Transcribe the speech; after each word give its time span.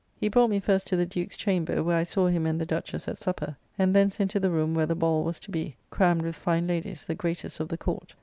He 0.19 0.29
brought 0.29 0.49
me 0.49 0.59
first 0.59 0.87
to 0.87 0.95
the 0.95 1.05
Duke's 1.05 1.37
chamber, 1.37 1.83
where 1.83 1.95
I 1.99 2.01
saw 2.01 2.25
him 2.25 2.47
and 2.47 2.59
the 2.59 2.65
Duchess 2.65 3.07
at 3.07 3.19
supper; 3.19 3.55
and 3.77 3.95
thence 3.95 4.19
into 4.19 4.39
the 4.39 4.49
room 4.49 4.73
where 4.73 4.87
the 4.87 4.95
ball 4.95 5.23
was 5.23 5.37
to 5.41 5.51
be, 5.51 5.75
crammed 5.91 6.23
with 6.23 6.35
fine 6.35 6.65
ladies, 6.65 7.05
the 7.05 7.13
greatest 7.13 7.59
of 7.59 7.67
the 7.67 7.77
Court. 7.77 8.15